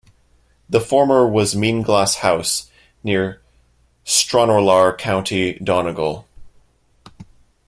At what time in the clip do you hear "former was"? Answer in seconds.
0.81-1.53